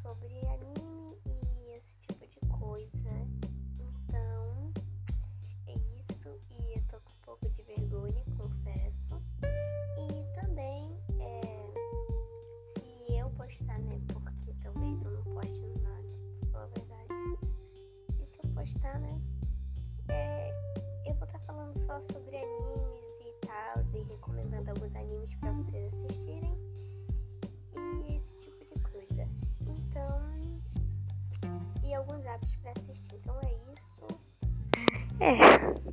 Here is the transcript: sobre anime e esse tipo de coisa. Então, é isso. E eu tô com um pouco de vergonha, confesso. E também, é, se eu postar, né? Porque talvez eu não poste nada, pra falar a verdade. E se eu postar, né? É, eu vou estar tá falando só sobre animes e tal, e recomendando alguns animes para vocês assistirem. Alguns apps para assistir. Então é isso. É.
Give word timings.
sobre 0.00 0.40
anime 0.46 1.18
e 1.26 1.76
esse 1.76 1.98
tipo 1.98 2.26
de 2.26 2.40
coisa. 2.58 3.10
Então, 3.78 4.72
é 5.66 5.74
isso. 5.98 6.40
E 6.48 6.78
eu 6.78 6.82
tô 6.88 6.98
com 7.02 7.12
um 7.12 7.20
pouco 7.22 7.50
de 7.50 7.62
vergonha, 7.64 8.24
confesso. 8.34 9.20
E 9.98 10.40
também, 10.40 10.98
é, 11.18 11.40
se 12.70 13.14
eu 13.14 13.28
postar, 13.32 13.78
né? 13.80 14.00
Porque 14.08 14.54
talvez 14.62 15.02
eu 15.02 15.10
não 15.10 15.22
poste 15.34 15.66
nada, 15.82 16.08
pra 16.40 16.48
falar 16.48 16.64
a 16.64 16.68
verdade. 16.68 17.12
E 18.22 18.26
se 18.26 18.38
eu 18.42 18.50
postar, 18.54 18.98
né? 19.00 19.20
É, 20.08 20.50
eu 21.04 21.14
vou 21.16 21.26
estar 21.26 21.38
tá 21.38 21.44
falando 21.44 21.76
só 21.76 22.00
sobre 22.00 22.38
animes 22.38 23.06
e 23.20 23.46
tal, 23.46 23.82
e 23.94 24.02
recomendando 24.04 24.70
alguns 24.70 24.96
animes 24.96 25.34
para 25.34 25.52
vocês 25.52 25.84
assistirem. 25.88 26.58
Alguns 32.10 32.26
apps 32.26 32.56
para 32.56 32.72
assistir. 32.72 33.16
Então 33.16 33.38
é 33.42 33.72
isso. 33.72 34.06
É. 35.20 35.89